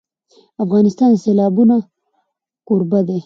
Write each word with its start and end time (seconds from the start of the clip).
افغانستان 0.63 1.09
د 1.13 1.17
سیلابونه 1.23 1.75
کوربه 2.67 2.99
دی. 3.07 3.17